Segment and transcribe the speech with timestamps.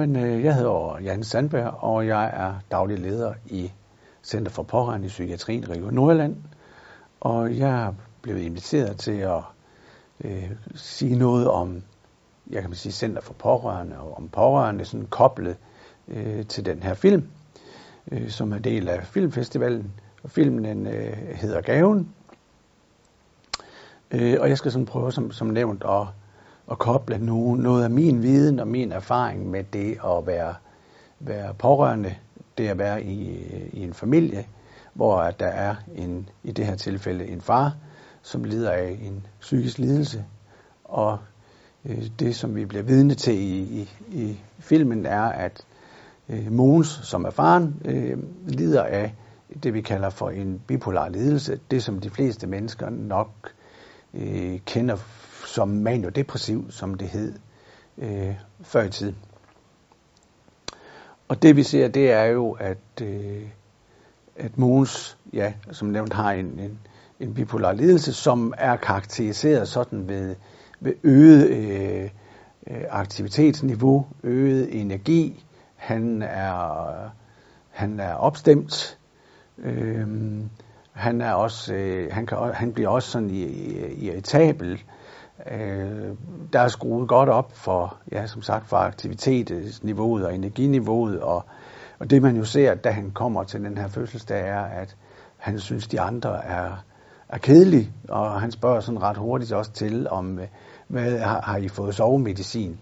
[0.00, 3.72] Jamen, øh, jeg hedder Jan Sandberg, og jeg er daglig leder i
[4.22, 6.36] Center for Pårørende i Psykiatrien Region Nordjylland.
[7.20, 7.92] Og jeg er
[8.22, 9.40] blevet inviteret til at
[10.24, 11.82] øh, sige noget om,
[12.50, 15.56] jeg kan sige, Center for Pårørende og om pårørende, sådan koblet
[16.08, 17.28] øh, til den her film,
[18.12, 19.92] øh, som er del af filmfestivalen.
[20.22, 22.14] Og filmen den, øh, hedder Gaven.
[24.10, 26.06] Øh, og jeg skal sådan prøve, som, som nævnt, at
[26.70, 30.54] at koble nogen, noget af min viden og min erfaring med det at være,
[31.20, 32.14] være pårørende,
[32.58, 34.46] det at være i, i en familie,
[34.94, 37.76] hvor der er en, i det her tilfælde en far,
[38.22, 40.24] som lider af en psykisk lidelse.
[40.84, 41.18] Og
[41.84, 45.64] øh, det, som vi bliver vidne til i, i, i filmen, er, at
[46.28, 49.14] øh, Mogens, som er faren, øh, lider af
[49.62, 51.60] det, vi kalder for en bipolar lidelse.
[51.70, 53.30] Det, som de fleste mennesker nok
[54.14, 54.96] øh, kender
[55.46, 57.34] som maniodepressiv, som det hed
[57.98, 59.16] øh, før i tiden.
[61.28, 63.42] Og det vi ser, det er jo, at, øh,
[64.36, 66.78] at Mogens, ja, som nævnt, har en, en,
[67.20, 70.36] en bipolar lidelse, som er karakteriseret sådan ved,
[70.80, 72.10] ved øget øh,
[72.66, 75.44] øh aktivitetsniveau, øget energi.
[75.76, 77.10] Han er,
[77.70, 78.98] han er opstemt.
[79.58, 80.06] Øh,
[80.92, 84.82] han er også, øh, han, kan, han bliver også sådan irritabel.
[85.50, 86.16] Øh,
[86.52, 91.44] der er skruet godt op for, ja, som sagt, for aktivitetsniveauet og energiniveauet, og,
[91.98, 94.96] og det man jo ser, da han kommer til den her fødselsdag, er, at
[95.36, 96.84] han synes, de andre er,
[97.28, 100.40] er kedelige, og han spørger sådan ret hurtigt også til, om
[100.88, 102.80] hvad har, har I fået sovemedicin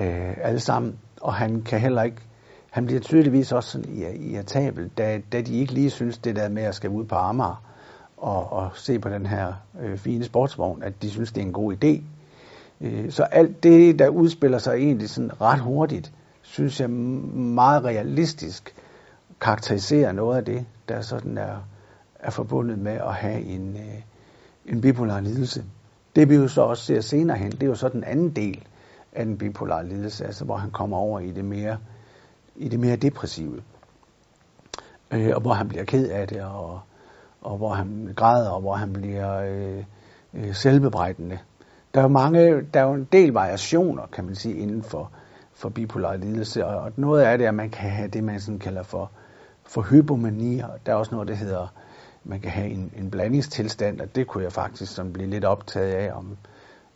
[0.00, 2.22] øh, alle sammen, og han kan heller ikke,
[2.70, 6.62] han bliver tydeligvis også sådan irritabel, da, da de ikke lige synes det der med
[6.62, 7.63] at skal ud på Amager,
[8.24, 11.52] og, og se på den her øh, fine sportsvogn, at de synes, det er en
[11.52, 12.02] god idé.
[12.80, 16.12] Øh, så alt det, der udspiller sig egentlig sådan ret hurtigt,
[16.42, 18.74] synes jeg meget realistisk
[19.40, 21.56] karakteriserer noget af det, der sådan er,
[22.18, 24.02] er forbundet med at have en, øh,
[24.66, 25.64] en bipolar lidelse.
[26.16, 28.64] Det vi jo så også ser senere hen, det er jo så den anden del
[29.12, 31.78] af den bipolare lidelse, altså hvor han kommer over i det mere,
[32.56, 33.62] i det mere depressive.
[35.10, 36.80] Øh, og hvor han bliver ked af det, og,
[37.44, 39.84] og hvor han græder, og hvor han bliver øh,
[40.34, 41.38] øh, selvbebrejdende.
[41.94, 45.10] Der er, mange, der er jo en del variationer, kan man sige, inden for,
[45.52, 48.58] for bipolar lidelse, og noget af det er, at man kan have det, man sådan
[48.58, 49.10] kalder for,
[49.64, 51.66] for hypomani, og der er også noget, der hedder,
[52.24, 55.92] man kan have en, en blandingstilstand, og det kunne jeg faktisk sådan blive lidt optaget
[55.92, 56.36] af, om,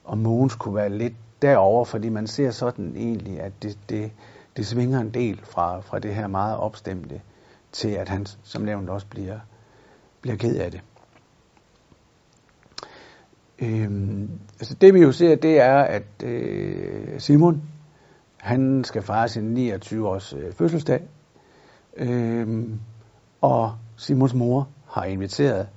[0.05, 4.13] om Mogens kunne være lidt derover, fordi man ser sådan egentlig, at det, det,
[4.57, 7.21] det svinger en del fra, fra det her meget opstemte,
[7.73, 9.39] til at han som nævnt også bliver,
[10.21, 10.81] bliver ked af det.
[13.59, 14.31] Øhm,
[14.61, 17.63] altså det vi jo ser, det er, at øh, Simon,
[18.37, 21.03] han skal fejre sin 29 års øh, fødselsdag,
[21.97, 22.81] øhm,
[23.41, 25.69] og Simons mor har inviteret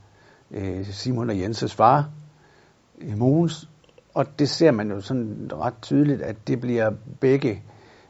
[0.51, 2.09] øh, Simon og Jenses far,
[3.01, 3.69] øh, Mogens,
[4.13, 7.63] og det ser man jo sådan ret tydeligt, at det bliver begge,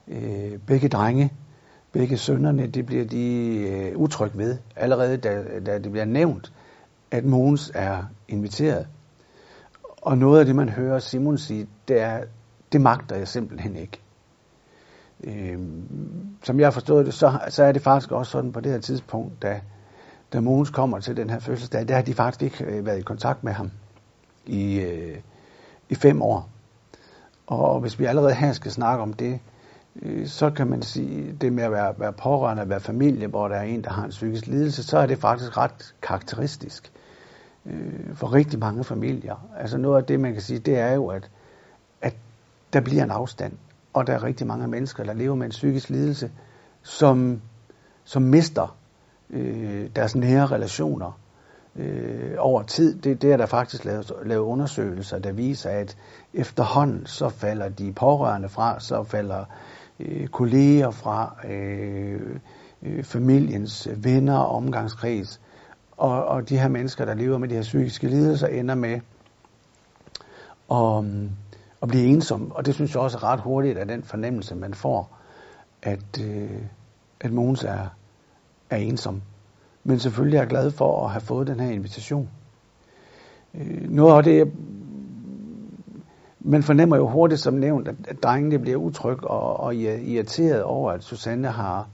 [0.07, 1.33] øh, begge drenge,
[1.91, 6.53] begge sønderne, det bliver de øh, utryg ved, allerede da, da det bliver nævnt,
[7.11, 8.87] at Mogens er inviteret.
[10.01, 12.23] Og noget af det, man hører Simon sige, det er,
[12.71, 14.01] det magter jeg simpelthen ikke.
[15.23, 15.59] Øh,
[16.43, 18.79] som jeg har forstået det, så, så er det faktisk også sådan på det her
[18.79, 19.61] tidspunkt, da,
[20.33, 23.01] da Mogens kommer til den her fødselsdag, der har de faktisk ikke øh, været i
[23.01, 23.71] kontakt med ham
[24.45, 25.17] i, øh,
[25.89, 26.49] i fem år.
[27.47, 29.39] Og hvis vi allerede her skal snakke om det,
[30.01, 33.47] Øh, så kan man sige, det med at være, være pårørende, at være familie, hvor
[33.47, 36.91] der er en, der har en psykisk lidelse, så er det faktisk ret karakteristisk
[37.65, 39.47] øh, for rigtig mange familier.
[39.57, 41.29] Altså noget af det, man kan sige, det er jo, at,
[42.01, 42.15] at
[42.73, 43.53] der bliver en afstand,
[43.93, 46.31] og der er rigtig mange mennesker, der lever med en psykisk lidelse,
[46.81, 47.41] som,
[48.03, 48.77] som mister
[49.29, 51.19] øh, deres nære relationer
[51.75, 52.95] øh, over tid.
[53.01, 55.97] Det, det er der faktisk lavet, lavet undersøgelser, der viser, at
[56.33, 59.45] efterhånden så falder de pårørende fra, så falder
[60.05, 62.39] øh, kolleger fra, øh,
[62.83, 65.41] øh, familiens venner og omgangskreds.
[65.97, 68.99] Og, og de her mennesker, der lever med de her psykiske lidelser, ender med
[70.71, 71.05] at,
[71.81, 72.55] at blive ensomme.
[72.55, 75.17] Og det synes jeg også er ret hurtigt af den fornemmelse, man får,
[75.81, 76.61] at, øh,
[77.19, 77.87] at Mogens er,
[78.69, 79.21] er ensom.
[79.83, 82.29] Men selvfølgelig er jeg glad for at have fået den her invitation.
[83.53, 84.51] Øh, noget af det,
[86.43, 91.03] man fornemmer jo hurtigt som nævnt, at, drengene bliver utrygge og, og irriteret over, at
[91.03, 91.87] Susanne har,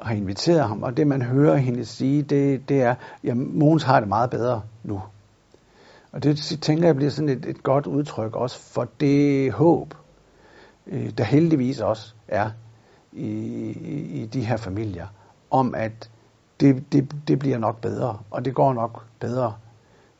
[0.00, 0.82] har inviteret ham.
[0.82, 2.94] Og det man hører hende sige, det, det er,
[3.24, 5.02] at Mogens har det meget bedre nu.
[6.12, 9.94] Og det tænker jeg bliver sådan et, et godt udtryk også for det håb,
[10.86, 12.50] øh, der heldigvis også er
[13.12, 13.26] i,
[13.70, 15.06] i, i de her familier,
[15.50, 16.10] om at
[16.60, 19.54] det, det, det bliver nok bedre, og det går nok bedre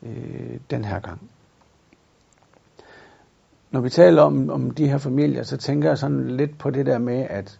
[0.03, 1.29] øh, den her gang.
[3.71, 6.85] Når vi taler om, om de her familier, så tænker jeg sådan lidt på det
[6.85, 7.59] der med, at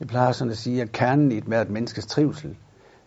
[0.00, 2.56] jeg plejer sådan at sige, at kernen i et, et menneskes trivsel,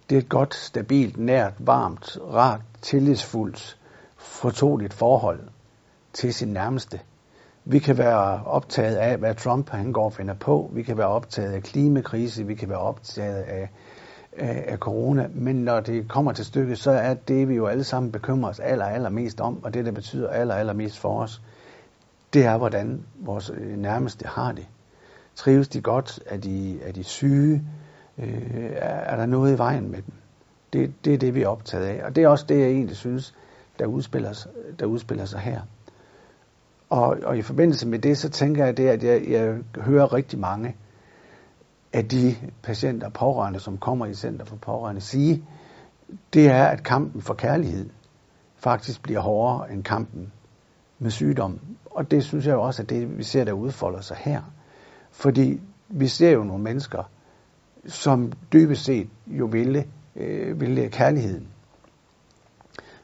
[0.09, 3.77] det er et godt, stabilt, nært, varmt, rart, tillidsfuldt,
[4.17, 5.39] fortroligt forhold
[6.13, 6.99] til sin nærmeste.
[7.65, 10.71] Vi kan være optaget af, hvad Trump han går og finder på.
[10.73, 12.47] Vi kan være optaget af klimakrise.
[12.47, 13.69] Vi kan være optaget af,
[14.37, 15.27] af, af corona.
[15.33, 18.59] Men når det kommer til stykket, så er det, vi jo alle sammen bekymrer os
[18.59, 21.41] aller, aller mest om, og det, der betyder aller, aller mest for os,
[22.33, 24.67] det er, hvordan vores øh, nærmeste har det.
[25.35, 26.19] Trives de godt?
[26.25, 27.63] Er de, er de syge?
[28.17, 30.13] Øh, er der noget i vejen med dem?
[30.73, 32.05] Det, det er det, vi er optaget af.
[32.05, 33.35] Og det er også det, jeg egentlig synes,
[33.79, 34.47] der udspiller,
[34.79, 35.61] der udspiller sig her.
[36.89, 40.39] Og, og i forbindelse med det, så tænker jeg det, at jeg, jeg hører rigtig
[40.39, 40.75] mange
[41.93, 45.45] af de patienter og pårørende, som kommer i Center for Pårørende, sige,
[46.33, 47.89] det er, at kampen for kærlighed
[48.55, 50.31] faktisk bliver hårdere end kampen
[50.99, 51.59] med sygdom.
[51.95, 54.41] Og det synes jeg også, at det, vi ser, der udfolder sig her.
[55.11, 57.09] Fordi vi ser jo nogle mennesker,
[57.87, 59.85] som dybest set jo ville,
[60.15, 61.47] øh, ville kærligheden.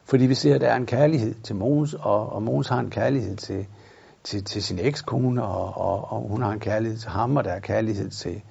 [0.04, 2.90] Fordi vi ser, at der er en kærlighed til Mons, og, og Mons har en
[2.90, 3.66] kærlighed til,
[4.24, 7.50] til, til sin ekskone, og, og, og hun har en kærlighed til ham, og der
[7.50, 8.42] er kærlighed til,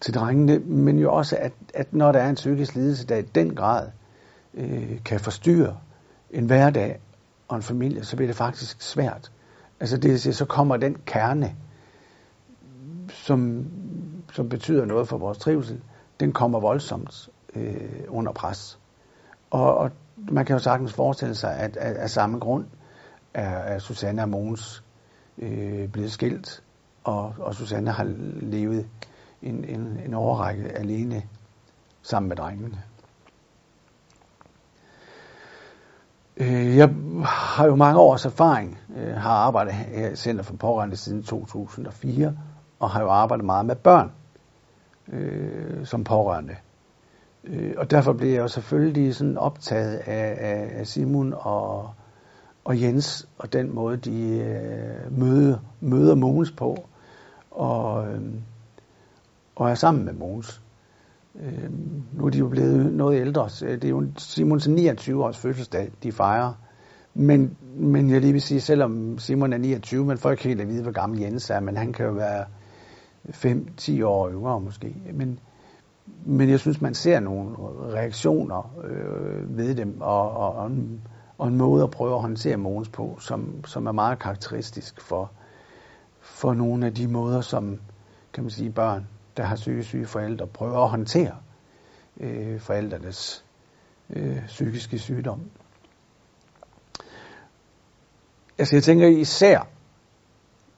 [0.00, 3.22] til drengene, men jo også, at, at når der er en psykisk lidelse, der i
[3.22, 3.88] den grad
[4.54, 5.76] øh, kan forstyrre
[6.30, 7.00] en hverdag
[7.48, 9.30] og en familie, så bliver det faktisk svært.
[9.80, 11.56] Altså det vil sige, så kommer den kerne,
[13.08, 13.66] som,
[14.32, 15.82] som betyder noget for vores trivsel,
[16.20, 18.78] den kommer voldsomt øh, under pres.
[19.50, 22.66] Og, og man kan jo sagtens forestille sig, at af, af samme grund
[23.34, 24.84] er, er Susanne og Mogens
[25.38, 26.62] øh, blevet skilt,
[27.04, 28.04] og, og Susanne har
[28.40, 28.88] levet
[29.42, 31.22] en, en, en overrække alene
[32.02, 32.68] sammen med drengene.
[32.76, 32.96] Øh,
[36.36, 36.94] Øh, jeg
[37.24, 42.36] har jo mange års erfaring, øh, har arbejdet her i Center for Pårørende siden 2004,
[42.80, 44.12] og har jo arbejdet meget med børn
[45.12, 46.56] øh, som pårørende.
[47.44, 51.90] Øh, og derfor blev jeg jo selvfølgelig sådan optaget af, af, af Simon og,
[52.64, 56.86] og Jens, og den måde, de øh, møder, møder Mogens på,
[57.50, 58.20] og, øh,
[59.56, 60.62] og er sammen med Mogens.
[61.40, 61.70] Øh,
[62.12, 63.48] nu er de jo blevet noget ældre.
[63.60, 66.52] Det er jo Simons 29 års fødselsdag, de fejrer.
[67.14, 70.82] Men, men jeg lige vil sige, selvom Simon er 29, men folk helt at vide,
[70.82, 72.44] hvor gammel Jens er, men han kan jo være
[73.28, 74.94] 5-10 år yngre måske.
[75.14, 75.38] Men,
[76.24, 77.56] men jeg synes, man ser nogle
[77.92, 81.00] reaktioner øh, ved dem, og, og, og, en,
[81.38, 85.30] og en måde at prøve at håndtere Mogens på, som, som er meget karakteristisk for,
[86.20, 87.78] for nogle af de måder, som
[88.32, 89.06] kan man sige, børn,
[89.36, 91.36] der har syge, syge forældre, prøver at håndtere
[92.20, 93.44] øh, forældrenes
[94.10, 95.40] øh, psykiske sygdom.
[98.58, 99.68] Altså jeg tænker især,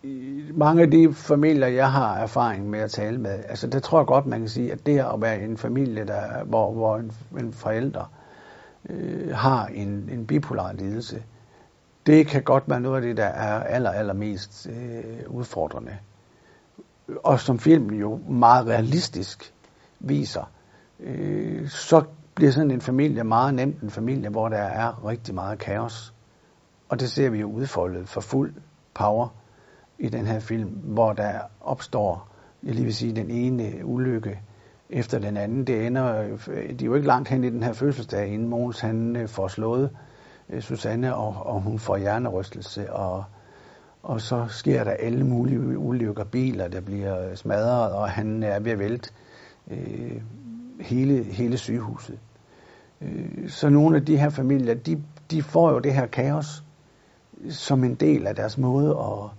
[0.02, 3.98] i mange af de familier, jeg har erfaring med at tale med, altså der tror
[3.98, 7.12] jeg godt, man kan sige, at det at være en familie, der, hvor, hvor en,
[7.38, 8.12] en forælder
[8.91, 11.22] øh, har en, en bipolar lidelse,
[12.06, 15.98] det kan godt være noget af det, der er aller, allermest øh, udfordrende.
[17.24, 19.55] Og som filmen jo meget realistisk
[20.00, 20.50] viser,
[21.00, 22.03] øh, så
[22.34, 26.15] bliver sådan en familie meget nemt en familie, hvor der er rigtig meget kaos.
[26.88, 28.55] Og det ser vi jo udfoldet for fuld
[28.94, 29.29] power
[29.98, 32.29] i den her film, hvor der opstår,
[32.62, 34.41] jeg lige vil sige, den ene ulykke
[34.91, 35.67] efter den anden.
[35.67, 38.81] Det ender, øh, de er jo ikke langt hen i den her fødselsdag, inden Måns
[38.81, 39.91] han øh, får slået
[40.50, 43.24] øh, Susanne, og, og hun får hjernerystelse, og,
[44.02, 48.72] og så sker der alle mulige ulykker, biler, der bliver smadret, og han er ved
[48.72, 49.10] at vælte
[49.70, 50.22] øh,
[50.81, 52.19] hele, hele sygehuset.
[53.00, 56.64] Øh, så nogle af de her familier, de, de får jo det her kaos
[57.50, 59.31] som en del af deres måde at,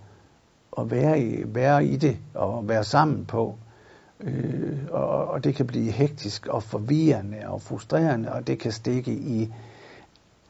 [0.82, 3.58] at være, i, være i det og være sammen på.
[4.20, 9.12] Øh, og, og det kan blive hektisk og forvirrende og frustrerende, og det kan stikke
[9.12, 9.52] i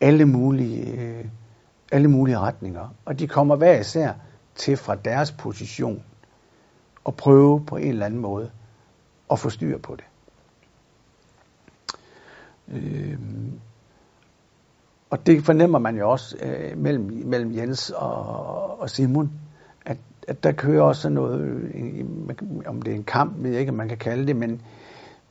[0.01, 1.25] alle mulige, øh,
[1.91, 2.95] alle mulige retninger.
[3.05, 4.13] Og de kommer hver især
[4.55, 6.03] til fra deres position
[7.05, 8.51] og prøve på en eller anden måde
[9.31, 10.05] at få styr på det.
[12.69, 13.19] Øh,
[15.11, 19.31] og det fornemmer man jo også øh, mellem, mellem Jens og, og Simon,
[19.87, 21.41] at, at der kører også noget,
[21.75, 22.05] øh,
[22.67, 24.63] om det er en kamp, ved jeg ikke, om man kan kalde det, men,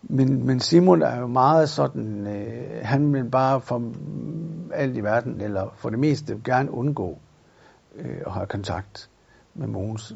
[0.02, 3.92] men, men Simon er jo meget sådan, øh, han vil bare for
[4.74, 7.18] alt i verden, eller for det meste gerne undgå
[7.96, 9.10] øh, at have kontakt
[9.54, 10.16] med Mogens.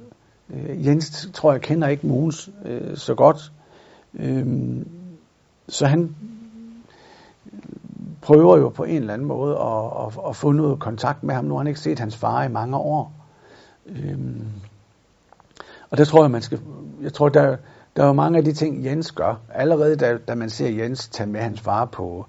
[0.49, 3.51] Øh, Jens, tror jeg, kender ikke Mogens øh, så godt.
[4.13, 4.77] Øh,
[5.67, 6.15] så han
[8.21, 11.45] prøver jo på en eller anden måde at, at, at få noget kontakt med ham.
[11.45, 13.13] Nu har han ikke set hans far i mange år.
[13.85, 14.17] Øh,
[15.89, 16.61] og der tror jeg, man skal,
[17.01, 17.57] jeg tror, der,
[17.95, 19.41] der er mange af de ting, Jens gør.
[19.49, 22.25] Allerede da, da man ser Jens tage med hans far på,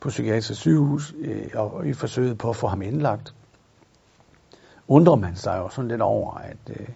[0.00, 3.34] på psykiatrisk sygehus øh, og i forsøget på at få ham indlagt,
[4.88, 6.88] undrer man sig jo sådan lidt over, at, øh,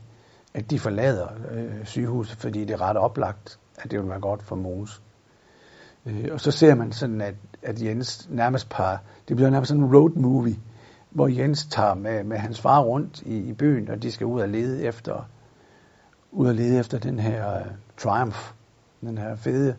[0.55, 4.43] at de forlader øh, sygehuset, fordi det er ret oplagt, at det vil være godt
[4.43, 5.03] for Mogens.
[6.07, 9.85] Øh, og så ser man sådan, at, at Jens nærmest par, det bliver nærmest sådan
[9.85, 10.57] en road movie,
[11.11, 14.41] hvor Jens tager med, med hans far rundt i, i byen, og de skal ud
[14.41, 15.29] og lede efter,
[16.33, 17.67] ud og lede efter den her uh,
[17.97, 18.53] Triumph,
[19.01, 19.77] den her fede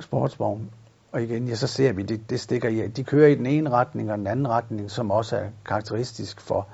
[0.00, 0.70] sportsvogn.
[1.12, 3.70] Og igen, ja, så ser vi, det, det stikker i, de kører i den ene
[3.70, 6.68] retning og den anden retning, som også er karakteristisk for,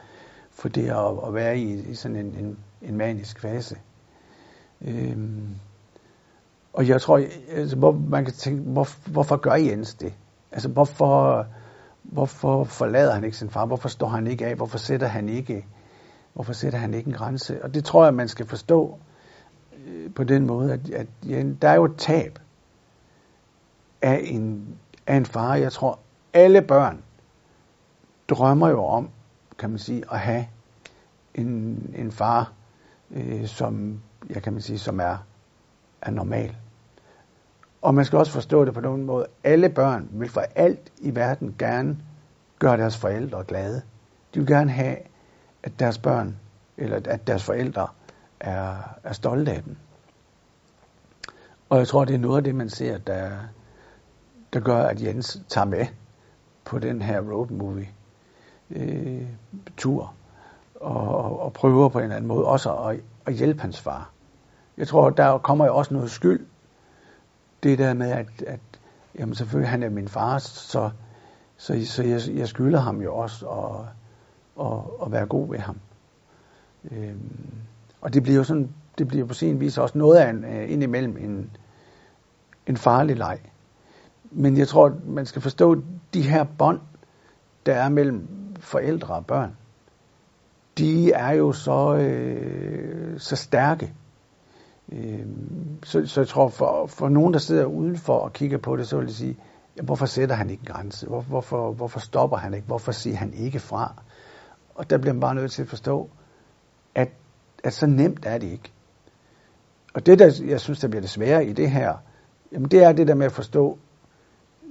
[0.51, 3.77] for det at, at være i, i sådan en, en, en manisk fase.
[4.81, 5.55] Øhm,
[6.73, 10.15] og jeg tror, altså, hvor man kan tænke, hvor, hvorfor gør Jens det?
[10.53, 11.47] Altså, hvorfor,
[12.03, 13.67] hvorfor forlader han ikke sin far?
[13.67, 14.55] Hvorfor står han ikke af?
[14.55, 15.67] Hvorfor sætter han ikke,
[16.35, 17.65] hvorfor sætter han ikke en grænse?
[17.65, 18.99] Og det tror jeg, man skal forstå
[19.87, 22.39] øh, på den måde, at, at ja, der er jo et tab
[24.03, 25.55] af en, af en far.
[25.55, 25.99] Jeg tror,
[26.33, 27.03] alle børn
[28.29, 29.11] drømmer jo om,
[29.59, 30.47] kan man sige, at have
[31.35, 32.53] en, en far,
[33.11, 35.17] øh, som, ja, kan man sige, som er,
[36.03, 36.57] er normal.
[37.83, 39.27] Og man skal også forstå det på nogen måde.
[39.45, 41.99] Alle børn vil for alt i verden gerne
[42.59, 43.83] gøre deres forældre glade.
[44.35, 44.97] De vil gerne have,
[45.63, 46.37] at deres børn,
[46.77, 47.89] eller at deres forældre
[48.41, 49.77] er, er stolte af dem.
[51.69, 53.31] Og jeg tror, det er noget af det, man ser, der,
[54.53, 55.87] der gør, at Jens tager med
[56.65, 57.89] på den her road movie
[58.71, 59.27] øh,
[59.77, 60.15] tur
[60.75, 64.11] og, og prøver på en eller anden måde også at, at hjælpe hans far.
[64.77, 66.47] Jeg tror, der kommer jo også noget skyld
[67.63, 68.61] det der med, at, at
[69.19, 70.91] jamen selvfølgelig han er min far, så,
[71.57, 73.87] så, så jeg, jeg skylder ham jo også at,
[74.57, 75.77] og, og være god ved ham.
[76.91, 77.15] Øh,
[78.01, 80.73] og det bliver jo sådan, det bliver på sin vis også noget af en, øh,
[80.73, 81.51] indimellem en,
[82.67, 83.39] en farlig leg.
[84.31, 85.83] Men jeg tror, man skal forstå
[86.15, 86.81] de her bånd,
[87.67, 88.29] der er mellem
[88.61, 89.57] forældre og børn.
[90.79, 93.95] De er jo så, øh, så stærke,
[94.93, 95.27] Øh,
[95.83, 98.97] så, så jeg tror, for, for nogen, der sidder udenfor og kigger på det, så
[98.97, 99.37] vil jeg sige,
[99.77, 101.07] ja, hvorfor sætter han ikke en grænse?
[101.07, 102.67] Hvor, hvorfor, hvorfor stopper han ikke?
[102.67, 104.03] Hvorfor siger han ikke fra?
[104.75, 106.11] Og der bliver man bare nødt til at forstå,
[106.95, 107.09] at,
[107.65, 108.73] at så nemt er det ikke.
[109.95, 111.95] Og det, der jeg synes, der bliver det svære i det her,
[112.53, 113.79] jamen det er det der med at forstå,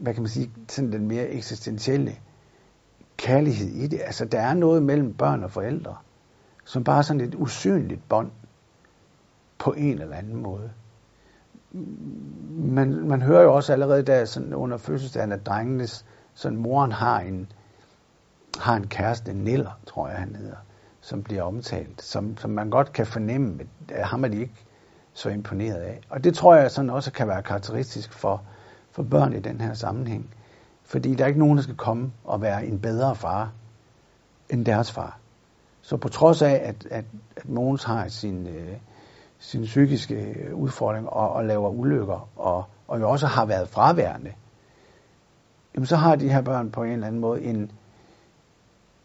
[0.02, 2.16] hvad kan man sige, sådan den mere eksistentielle
[3.18, 4.02] kærlighed i det.
[4.06, 5.96] Altså, der er noget mellem børn og forældre,
[6.66, 8.32] som bare er sådan et usynligt bånd,
[9.58, 10.72] på en eller anden måde.
[12.50, 17.20] Man, man hører jo også allerede der sådan under fødselsdagen, at drengenes, sådan moren har
[17.20, 17.52] en,
[18.62, 20.56] har en kæreste, Niller, tror jeg han hedder,
[21.02, 24.66] som bliver omtalt, som, som man godt kan fornemme, at øh, ham er de ikke
[25.14, 26.02] så imponeret af.
[26.10, 28.44] Og det tror jeg sådan også kan være karakteristisk for,
[28.92, 30.34] for børn i den her sammenhæng.
[30.84, 33.52] Fordi der er ikke nogen, der skal komme og være en bedre far
[34.50, 35.18] end deres far.
[35.82, 38.78] Så på trods af, at, at, at Mogens har sin, øh,
[39.40, 44.34] sin psykiske øh, udfordring og, og laver ulykker, og, og jo også har været fraværende,
[45.76, 47.72] jamen så har de her børn på en eller anden måde en,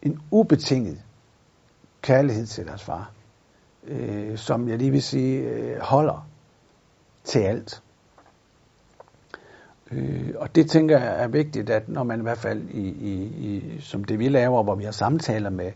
[0.01, 1.01] en ubetinget
[2.01, 3.11] kærlighed til deres far,
[3.87, 6.27] øh, som jeg lige vil sige øh, holder
[7.23, 7.81] til alt.
[9.91, 13.13] Øh, og det tænker jeg er vigtigt, at når man i hvert fald i, i,
[13.23, 15.71] i, som det vi laver, hvor vi har samtaler med,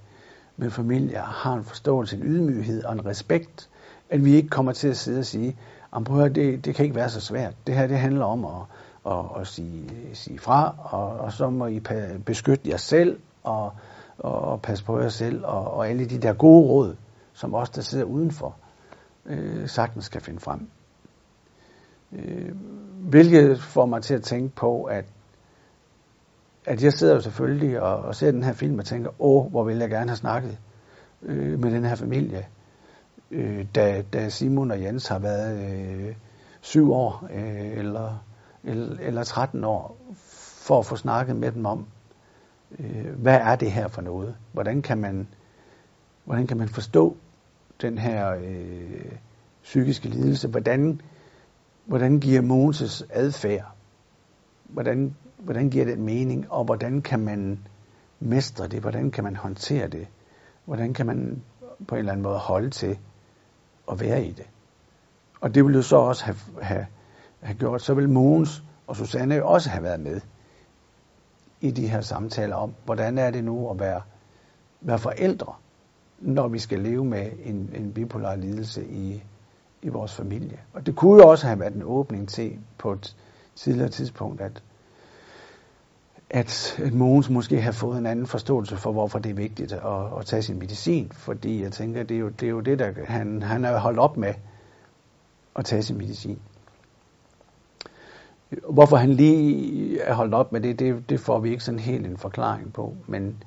[0.58, 3.70] med familier, har en forståelse, en ydmyghed og en respekt
[4.12, 5.58] at vi ikke kommer til at sidde og sige,
[6.06, 7.54] prøv at det, det kan ikke være så svært.
[7.68, 8.62] Det her det handler om at,
[9.14, 11.82] at, at sige, sige fra, og, og så må I
[12.26, 13.74] beskytte jer selv, og,
[14.24, 16.96] og passe på jer selv, og, og alle de der gode råd,
[17.34, 18.56] som os, der sidder udenfor,
[19.26, 20.70] øh, sagtens skal finde frem.
[22.12, 22.56] Øh,
[23.10, 25.06] hvilket får mig til at tænke på, at,
[26.66, 29.64] at jeg sidder jo selvfølgelig og, og ser den her film og tænker, åh, hvor
[29.64, 30.58] vil jeg gerne have snakket
[31.22, 32.48] øh, med den her familie
[33.32, 36.16] øh, da, da Simon og Jens har været øh,
[36.62, 38.24] syv år øh, eller,
[38.64, 39.98] eller, eller 13 år,
[40.66, 41.86] for at få snakket med dem om,
[42.80, 44.36] øh, hvad er det her for noget?
[44.52, 45.28] Hvordan kan man,
[46.26, 47.18] hvordan kan man forstå
[47.82, 49.12] den her øh,
[49.64, 50.48] psykiske lidelse?
[50.48, 51.02] Hvordan,
[51.86, 53.72] hvordan giver Moses adfærd?
[54.64, 56.52] Hvordan, hvordan giver det mening?
[56.52, 57.60] Og hvordan kan man
[58.20, 58.82] mestre det?
[58.82, 60.08] Hvordan kan man håndtere det?
[60.66, 61.42] Hvordan kan man
[61.88, 62.98] på en eller anden måde holde til
[63.92, 64.46] at være i det.
[65.42, 66.86] Og det ville jo så også have, have,
[67.40, 70.22] have gjort, så vil Mogens og Susanne jo også have været med
[71.62, 74.02] i de her samtaler om, hvordan er det nu at være,
[74.82, 75.54] være forældre,
[76.20, 79.24] når vi skal leve med en, en bipolar lidelse i,
[79.82, 80.60] i vores familie.
[80.74, 83.16] Og det kunne jo også have været en åbning til på et
[83.56, 84.64] tidligere tidspunkt, at,
[86.30, 90.20] at, at Mogens måske har fået en anden forståelse for, hvorfor det er vigtigt at,
[90.20, 91.12] at tage sin medicin.
[91.12, 94.00] Fordi jeg tænker, det er jo det, er jo det der han, han er holdt
[94.00, 94.34] op med
[95.56, 96.40] at tage sin medicin.
[98.70, 102.06] Hvorfor han lige er holdt op med det, det, det får vi ikke sådan helt
[102.06, 102.96] en forklaring på.
[103.08, 103.44] Men,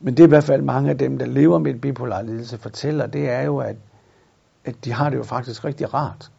[0.00, 2.58] men det er i hvert fald mange af dem, der lever med et bipolar lidelse,
[2.58, 3.76] fortæller, det er jo, at,
[4.64, 6.30] at de har det jo faktisk rigtig rart,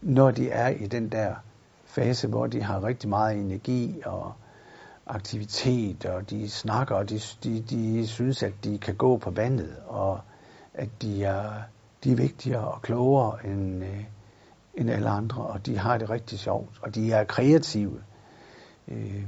[0.00, 1.34] når de er i den der
[1.84, 4.32] fase, hvor de har rigtig meget energi og
[5.06, 9.76] aktivitet, og de snakker, og de, de, de synes, at de kan gå på vandet,
[9.86, 10.20] og
[10.74, 11.50] at de er,
[12.04, 14.04] de er vigtigere og klogere end, øh,
[14.80, 18.00] end alle andre, og de har det rigtig sjovt, og de er kreative,
[18.88, 19.24] øh,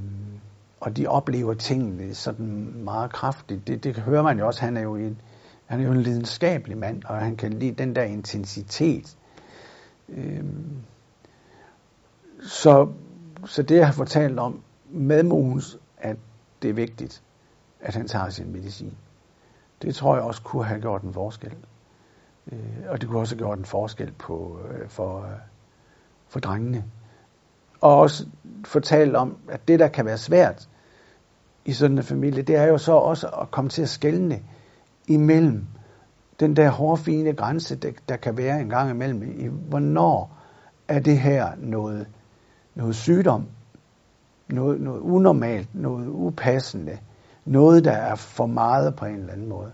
[0.81, 3.67] og de oplever tingene sådan meget kraftigt.
[3.67, 5.21] Det, det hører man jo også, han er jo en,
[5.67, 9.17] han er jo en lidenskabelig mand, og han kan lide den der intensitet.
[10.09, 10.45] Øh,
[12.43, 12.89] så,
[13.45, 16.17] så det jeg har fortalt om med Mogens, at
[16.63, 17.23] det er vigtigt,
[17.81, 18.97] at han tager sin medicin.
[19.83, 21.57] Det tror jeg også kunne have gjort en forskel.
[22.53, 22.59] Øh,
[22.89, 25.39] og det kunne også have gjort en forskel på, øh, for, øh,
[26.29, 26.85] for drengene.
[27.81, 28.27] Og også
[28.65, 30.69] fortalt om, at det, der kan være svært
[31.65, 34.43] i sådan en familie, det er jo så også at komme til at skælne
[35.09, 35.67] imellem
[36.41, 40.39] den der hårfine grænse, der, der kan være en gang imellem, i hvornår
[40.89, 42.07] er det her noget,
[42.75, 43.47] noget sygdom,
[44.49, 46.99] noget, noget unormalt, noget upassende,
[47.45, 49.73] noget, der er for meget på en eller anden måde.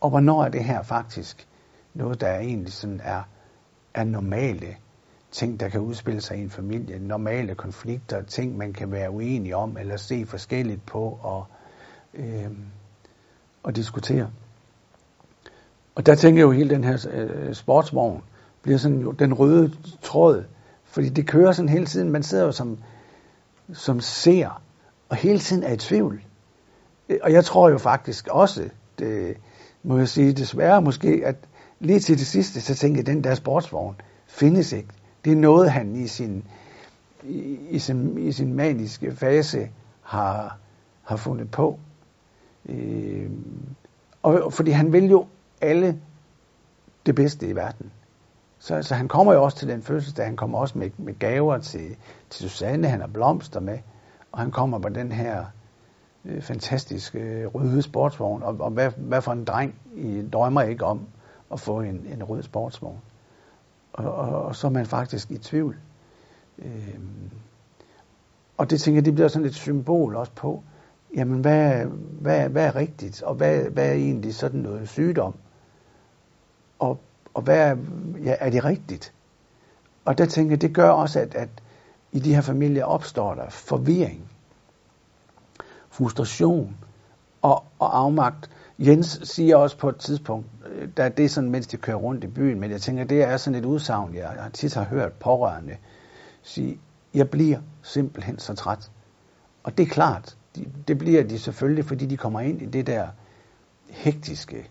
[0.00, 1.47] Og hvornår er det her faktisk
[1.98, 3.22] noget, der egentlig sådan er,
[3.94, 4.76] er normale
[5.30, 9.54] ting, der kan udspille sig i en familie, normale konflikter, ting, man kan være uenig
[9.54, 11.46] om, eller se forskelligt på og,
[12.14, 12.50] øh,
[13.62, 14.30] og diskutere.
[15.94, 18.22] Og der tænker jeg jo, hele den her øh, sportsvogn
[18.62, 20.44] bliver sådan jo den røde tråd,
[20.84, 22.10] fordi det kører sådan hele tiden.
[22.10, 22.78] Man sidder jo som,
[23.72, 24.62] som ser,
[25.08, 26.22] og hele tiden er i tvivl.
[27.08, 29.36] Øh, og jeg tror jo faktisk også, det
[29.82, 31.36] må jeg sige desværre måske, at
[31.80, 34.88] lige til det sidste, så tænker jeg, den der sportsvogn findes ikke.
[35.24, 36.44] Det er noget, han i sin,
[37.24, 39.70] i, i sin, i sin maniske fase
[40.02, 40.58] har,
[41.02, 41.78] har fundet på.
[42.68, 43.30] Øh,
[44.22, 45.26] og fordi han vil jo
[45.60, 46.00] alle
[47.06, 47.90] det bedste i verden.
[48.58, 51.58] Så, så han kommer jo også til den fødselsdag, han kommer også med, med gaver
[51.58, 51.96] til,
[52.30, 53.78] til Susanne, han har blomster med,
[54.32, 55.44] og han kommer på den her
[56.24, 60.84] øh, fantastiske øh, røde sportsvogn, og, og hvad, hvad for en dreng I drømmer ikke
[60.84, 61.06] om
[61.52, 62.98] at få en, en rød sportsvogn.
[63.92, 65.76] Og, og, og så er man faktisk i tvivl.
[66.58, 66.98] Øh,
[68.56, 70.62] og det tænker jeg, det bliver sådan et symbol også på,
[71.16, 71.86] jamen hvad,
[72.20, 75.34] hvad, hvad er rigtigt, og hvad, hvad er egentlig sådan noget sygdom?
[76.78, 77.00] Og,
[77.34, 77.76] og hvad er,
[78.24, 79.12] ja, er det rigtigt?
[80.04, 81.48] Og der tænker jeg, det gør også, at, at
[82.12, 84.30] i de her familier opstår der forvirring,
[85.90, 86.76] frustration
[87.42, 88.50] og, og afmagt.
[88.78, 92.24] Jens siger også på et tidspunkt, der, da det er sådan, mens de kører rundt
[92.24, 95.76] i byen, men jeg tænker, det er sådan et udsagn, jeg tit har hørt pårørende
[96.42, 96.80] sige,
[97.14, 98.90] jeg bliver simpelthen så træt.
[99.62, 100.36] Og det er klart,
[100.88, 103.08] det bliver de selvfølgelig, fordi de kommer ind i det der
[103.88, 104.70] hektiske,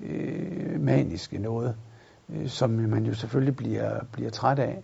[0.00, 1.76] øh, maniske noget,
[2.28, 4.82] øh, som man jo selvfølgelig bliver, bliver træt af.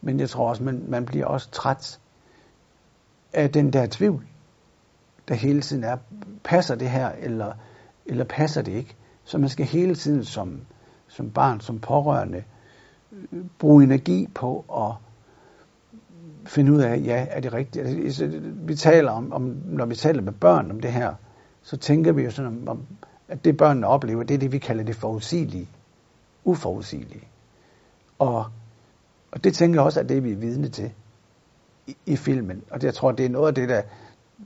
[0.00, 2.00] Men jeg tror også, man, man bliver også træt
[3.32, 4.26] af den der tvivl,
[5.28, 5.96] der hele tiden er,
[6.44, 7.52] passer det her, eller,
[8.06, 8.96] eller passer det ikke?
[9.24, 10.60] Så man skal hele tiden som,
[11.08, 12.44] som barn, som pårørende,
[13.58, 14.94] bruge energi på at
[16.46, 17.86] finde ud af, ja, er det rigtigt?
[17.86, 21.14] Altså, altså vi taler om, om, når vi taler med børn om det her,
[21.62, 22.86] så tænker vi jo sådan om,
[23.28, 25.68] at det børnene oplever, det er det, vi kalder det forudsigelige,
[26.44, 27.28] uforudsigelige.
[28.18, 28.44] Og,
[29.32, 30.92] og det tænker jeg også, at det vi er vidne til
[31.86, 32.62] i, i filmen.
[32.70, 33.82] Og det, jeg tror, det er noget af det, der,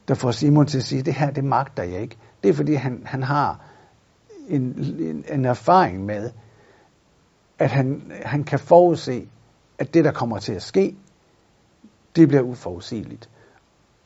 [0.09, 2.17] der får Simon til at sige, det her, det magter jeg ikke.
[2.43, 3.61] Det er fordi, han, han har
[4.49, 4.63] en,
[5.01, 6.31] en, en erfaring med,
[7.59, 9.29] at han, han kan forudse,
[9.79, 10.97] at det, der kommer til at ske,
[12.17, 13.31] det bliver uforudsigeligt.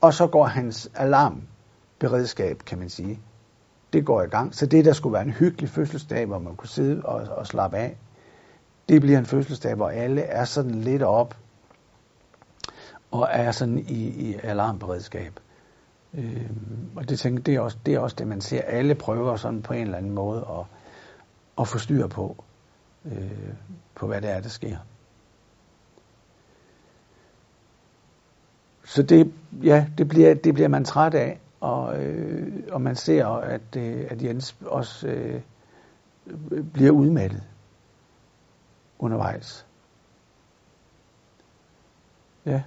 [0.01, 3.21] Og så går hans alarmberedskab, kan man sige,
[3.93, 4.55] det går i gang.
[4.55, 7.77] Så det, der skulle være en hyggelig fødselsdag, hvor man kunne sidde og, og slappe
[7.77, 7.97] af,
[8.89, 11.37] det bliver en fødselsdag, hvor alle er sådan lidt op
[13.11, 15.41] og er sådan i, i alarmberedskab.
[16.15, 16.51] Øh,
[16.97, 18.63] og det, tænker, det, er også, det er også det, man ser.
[18.63, 20.65] Alle prøver sådan på en eller anden måde at,
[21.61, 22.45] at få styr på,
[23.05, 23.55] øh,
[23.95, 24.77] på, hvad det er, der sker.
[28.85, 33.27] Så det, ja, det bliver, det bliver man træt af, og, øh, og man ser,
[33.27, 35.43] at, øh, at Jens også øh,
[36.73, 37.43] bliver udmattet
[38.99, 39.67] undervejs.
[42.47, 42.63] Ja.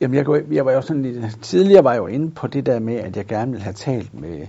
[0.00, 2.78] Jamen, jeg, jeg var jo sådan lidt, tidligere var jeg jo inde på det der
[2.80, 4.46] med, at jeg gerne ville have talt med,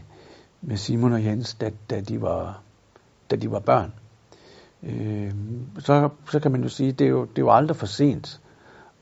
[0.62, 2.62] med Simon og Jens, da, da, de, var,
[3.32, 3.94] da de var børn.
[4.84, 5.32] Øh,
[5.80, 8.42] så, så kan man jo sige, det er jo, det er jo aldrig for sent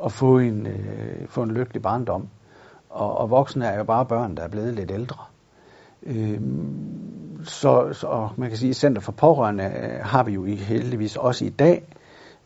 [0.06, 2.28] at få en, øh, få en lykkelig barndom.
[2.90, 5.18] Og, og voksne er jo bare børn, der er blevet lidt ældre.
[6.04, 6.42] Øh,
[7.44, 11.46] så, så man kan sige, at Center for Pårørende øh, har vi jo heldigvis også
[11.46, 11.97] i dag.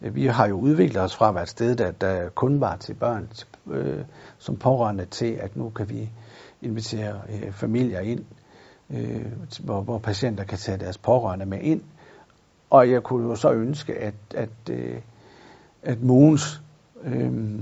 [0.01, 2.75] Øh, vi har jo udviklet os fra at være et sted, der, der kun var
[2.75, 3.29] til børn
[3.71, 4.03] øh,
[4.37, 6.09] som pårørende til, at nu kan vi
[6.61, 8.25] invitere øh, familier ind,
[8.89, 9.25] øh,
[9.59, 11.81] hvor, hvor patienter kan tage deres pårørende med ind.
[12.69, 15.01] Og jeg kunne jo så ønske, at, at, øh,
[15.83, 16.61] at Mogens
[17.03, 17.59] øh,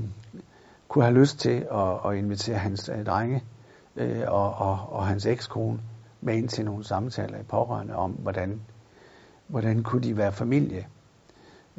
[0.88, 3.44] kunne have lyst til at, at invitere hans øh, drenge
[3.96, 5.80] øh, og, og, og hans ekskone
[6.22, 8.62] med ind til nogle samtaler i pårørende om, hvordan,
[9.48, 10.88] hvordan kunne de være familie,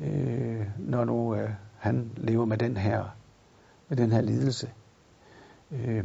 [0.02, 3.04] øh, når nu øh, han lever med den her,
[3.88, 4.70] med den her lidelse.
[5.72, 6.04] Øh,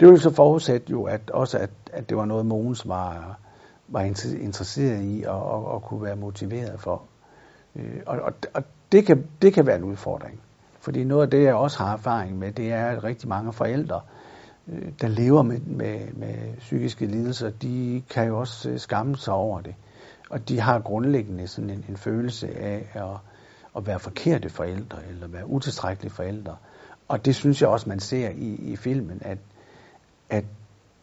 [0.00, 3.38] det ville så forudsætte jo, at også at, at det var noget, Mogens var,
[3.88, 4.00] var
[4.40, 7.02] interesseret i og, og, og kunne være motiveret for.
[7.76, 10.40] Øh, og, og, og det, kan, det kan være en udfordring.
[10.80, 14.00] Fordi noget af det, jeg også har erfaring med, det er, at rigtig mange forældre,
[14.68, 19.34] øh, der lever med, med, med psykiske lidelser, de kan jo også øh, skamme sig
[19.34, 19.74] over det.
[20.30, 23.16] Og de har grundlæggende sådan en, en følelse af at,
[23.76, 26.56] at være forkerte forældre, eller være utilstrækkelige forældre.
[27.08, 29.38] Og det synes jeg også, man ser i, i filmen, at,
[30.28, 30.44] at,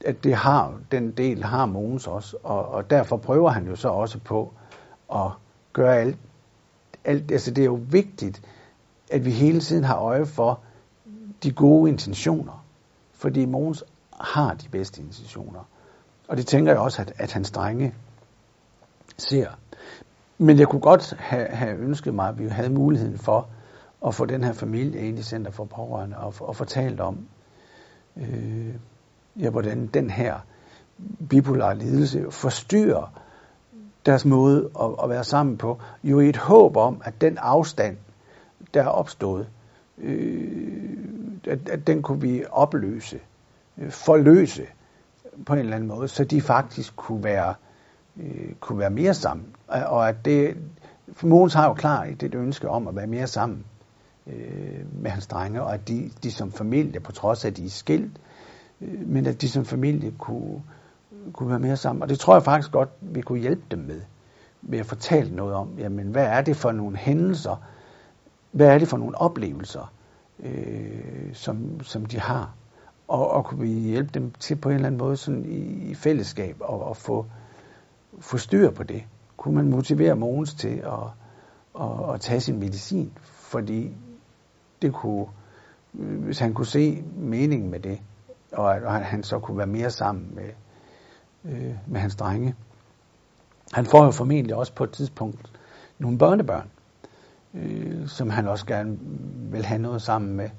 [0.05, 2.37] at det har, den del har Mogens også.
[2.43, 4.53] Og, og derfor prøver han jo så også på
[5.13, 5.31] at
[5.73, 6.17] gøre alt,
[7.05, 8.41] alt, altså det er jo vigtigt,
[9.11, 10.59] at vi hele tiden har øje for
[11.43, 12.65] de gode intentioner.
[13.13, 13.83] Fordi Mogens
[14.19, 15.67] har de bedste intentioner.
[16.27, 17.93] Og det tænker jeg også, at, at hans drenge
[19.17, 19.47] ser.
[20.38, 23.49] Men jeg kunne godt have, have ønsket mig, at vi havde muligheden for
[24.06, 27.27] at få den her familie ind i Center for Pårørende og, og fortalt om,
[28.17, 28.73] øh,
[29.39, 30.39] ja, hvordan den her
[31.30, 33.21] bipolar lidelse forstyrrer
[34.06, 37.97] deres måde at, at være sammen på, jo i et håb om, at den afstand,
[38.73, 39.47] der er opstået,
[39.97, 40.97] øh,
[41.47, 43.19] at, at den kunne vi opløse,
[43.77, 44.65] øh, forløse
[45.45, 47.53] på en eller anden måde, så de faktisk kunne være,
[48.19, 49.45] øh, kunne være mere sammen.
[49.67, 50.58] Og at det,
[51.23, 53.65] Mogens har jo klart det ønske om at være mere sammen
[54.27, 57.65] øh, med hans drenge, og at de, de som familie, på trods af at de
[57.65, 58.19] er skilt,
[58.82, 60.63] øh, men at de som familie kunne,
[61.34, 62.03] kunne være mere sammen.
[62.03, 64.01] Og det tror jeg faktisk godt, vi kunne hjælpe dem med,
[64.62, 67.63] ved at fortælle noget om, jamen hvad er det for nogle hændelser,
[68.51, 69.93] hvad er det for nogle oplevelser,
[70.39, 72.53] øh, som, som de har,
[73.08, 75.95] og, og kunne vi hjælpe dem til på en eller anden måde sådan i, i
[75.95, 77.25] fællesskab og, og få,
[78.19, 79.03] få styr på det.
[79.38, 80.93] Kunne man motivere Mogens til at,
[81.82, 83.91] at, at tage sin medicin, fordi
[84.82, 85.25] det kunne,
[85.91, 87.99] hvis han kunne se meningen med det,
[88.51, 90.49] og at han så kunne være mere sammen med,
[91.45, 92.56] øh, med hans drenge.
[93.73, 95.51] Han får jo formentlig også på et tidspunkt
[95.99, 96.69] nogle børnebørn,
[97.53, 98.97] øh, som han også gerne
[99.51, 100.49] vil have noget sammen med.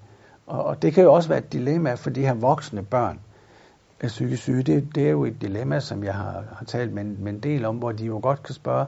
[0.47, 3.21] Og, og det kan jo også være et dilemma for de her voksne børn
[4.01, 4.63] af psykisk syge.
[4.63, 7.65] Det, det er jo et dilemma, som jeg har, har talt med, med en del
[7.65, 8.87] om, hvor de jo godt kan spørge,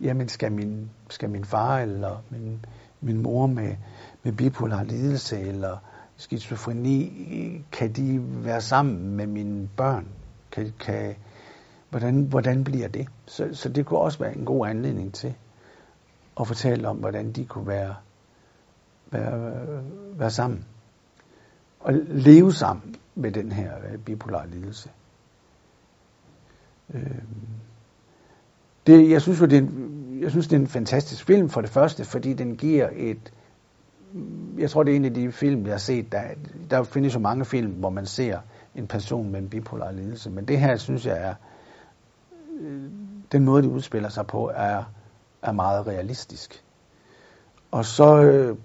[0.00, 2.64] jamen skal min, skal min far eller min,
[3.00, 3.76] min mor med,
[4.22, 5.76] med bipolar lidelse eller
[6.16, 10.08] skizofreni, kan de være sammen med mine børn?
[10.52, 11.14] Kan, kan,
[11.90, 13.08] hvordan, hvordan bliver det?
[13.26, 15.34] Så, så det kunne også være en god anledning til
[16.40, 17.94] at fortælle om, hvordan de kunne være,
[19.10, 19.52] være,
[20.18, 20.64] være sammen
[21.88, 24.90] at leve sammen med den her øh, bipolar lidelse.
[26.94, 27.22] Øh,
[28.86, 31.60] det, jeg synes jo, det er en, jeg synes, det er en fantastisk film for
[31.60, 33.32] det første, fordi den giver et,
[34.58, 36.22] jeg tror, det er en af de film, jeg har set, der,
[36.70, 38.38] der findes jo mange film, hvor man ser
[38.74, 41.34] en person med en bipolar lidelse, men det her, synes jeg, er,
[42.60, 42.82] øh,
[43.32, 44.84] den måde, det udspiller sig på, er,
[45.42, 46.64] er meget realistisk.
[47.70, 48.56] Og så, øh,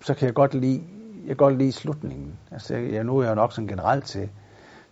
[0.00, 0.82] så kan jeg godt lide,
[1.28, 2.38] jeg kan godt lide slutningen.
[2.50, 4.28] Altså, jeg, nu er jeg jo nok sådan generelt til,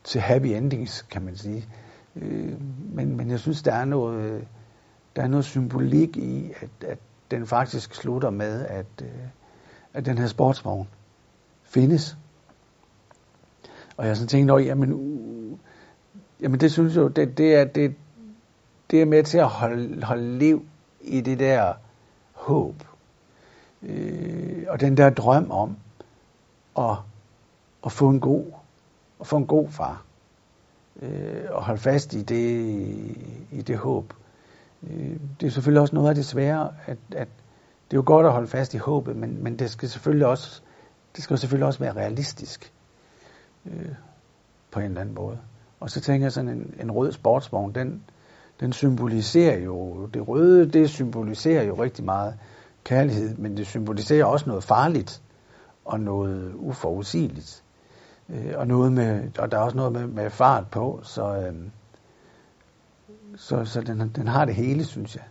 [0.04, 1.66] til happy endings, kan man sige.
[2.16, 2.54] Øh,
[2.94, 4.44] men, men jeg synes, der er noget,
[5.16, 6.98] der er noget symbolik i, at, at
[7.30, 9.08] den faktisk slutter med, at, øh,
[9.94, 10.88] at den her sportsvogn
[11.62, 12.16] findes.
[13.96, 15.58] Og jeg har sådan tænkt, at jamen, uh,
[16.40, 17.94] jamen det synes jeg jo, det, det, er, det,
[18.90, 20.66] det er med til at holde, holde liv
[21.00, 21.74] i det der
[22.32, 22.74] håb.
[23.82, 25.76] Øh, og den der drøm om
[26.78, 26.96] at,
[27.84, 28.44] at få en god,
[29.20, 30.02] at få en god far.
[31.02, 32.66] Øh, og holde fast i det,
[33.52, 34.12] i det håb.
[34.82, 37.28] Øh, det er selvfølgelig også noget af det svære, at, at
[37.90, 40.62] det er jo godt at holde fast i håbet, men, men det skal selvfølgelig også,
[41.16, 42.72] det skal selvfølgelig også være realistisk
[43.66, 43.88] øh,
[44.70, 45.38] på en eller anden måde.
[45.80, 48.02] Og så tænker jeg sådan en, en rød sportsvogn, den,
[48.60, 52.34] den symboliserer jo, det røde, det symboliserer jo rigtig meget
[52.84, 55.22] kærlighed, men det symboliserer også noget farligt
[55.86, 57.64] og noget uforudsigeligt.
[58.28, 61.54] Øh, og, noget med, og der er også noget med, med fart på, så, øh,
[63.36, 65.24] så, så den, den har det hele, synes jeg.